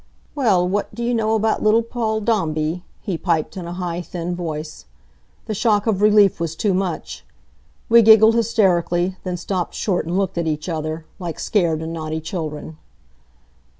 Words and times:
"Well, 0.33 0.67
what 0.67 0.95
do 0.95 1.03
you 1.03 1.13
know 1.13 1.35
about 1.35 1.61
little 1.61 1.83
Paul 1.83 2.21
Dombey?" 2.21 2.83
he 3.01 3.19
piped 3.19 3.55
in 3.55 3.67
a 3.67 3.73
high, 3.73 4.01
thin 4.01 4.35
voice. 4.35 4.85
The 5.45 5.53
shock 5.53 5.85
of 5.85 6.01
relief 6.01 6.39
was 6.39 6.55
too 6.55 6.73
much. 6.73 7.23
We 7.87 8.01
giggled 8.01 8.33
hysterically, 8.33 9.17
then 9.23 9.37
stopped 9.37 9.75
short 9.75 10.07
and 10.07 10.17
looked 10.17 10.39
at 10.39 10.47
each 10.47 10.67
other, 10.67 11.05
like 11.19 11.39
scared 11.39 11.83
and 11.83 11.93
naughty 11.93 12.19
children. 12.19 12.79